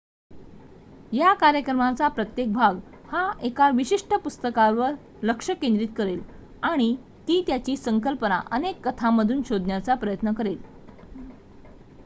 या 1.11 1.33
कार्यक्रमाचा 1.33 2.07
प्रत्येक 2.07 2.53
भाग 2.53 2.77
हा 3.07 3.21
एका 3.41 3.69
विशिष्ट 3.69 4.13
पुस्तकावर 4.13 4.93
लक्ष 5.23 5.49
केंद्रित 5.51 5.89
करेल 5.97 6.21
आणि 6.63 6.95
ती 7.27 7.75
संकल्पना 7.77 8.41
अनेक 8.51 8.81
कथांमधून 8.87 9.41
शोधण्याचा 9.43 9.95
प्रयत्न 9.95 10.33
करेल 10.33 10.57